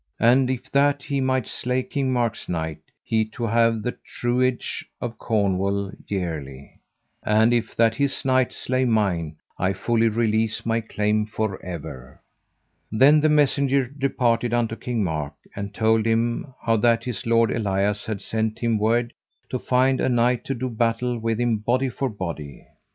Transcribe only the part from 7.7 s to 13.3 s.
that his knight slay mine, I fully release my claim forever. Then the